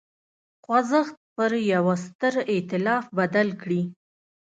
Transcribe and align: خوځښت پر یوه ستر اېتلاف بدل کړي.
خوځښت 0.63 1.15
پر 1.35 1.51
یوه 1.73 1.95
ستر 2.05 2.33
اېتلاف 2.53 3.05
بدل 3.17 3.47
کړي. 3.61 3.81